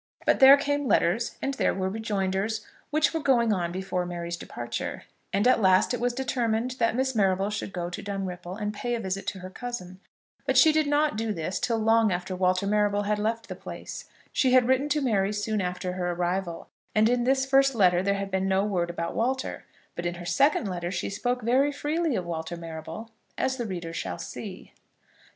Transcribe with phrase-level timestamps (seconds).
[0.25, 5.03] But there came letters, and there were rejoinders, which were going on before Mary's departure,
[5.31, 8.95] and at last it was determined that Miss Marrable should go to Dunripple, and pay
[8.95, 9.99] a visit to her cousin.
[10.47, 14.05] But she did not do this till long after Walter Marrable had left the place.
[14.33, 18.15] She had written to Mary soon after her arrival, and in this first letter there
[18.15, 19.65] had been no word about Walter;
[19.95, 23.93] but in her second letter she spoke very freely of Walter Marrable, as the reader
[23.93, 24.73] shall see.